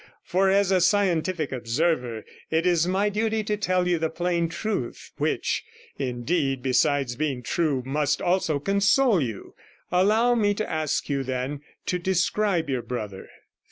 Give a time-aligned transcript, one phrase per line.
[0.23, 5.11] For, as a scientific observer, it is my duty to tell you the plain truth,
[5.19, 5.63] which,
[5.99, 9.53] indeed, besides being true, must also console you.
[9.91, 13.29] Allow me to ask you then to describe your brother.'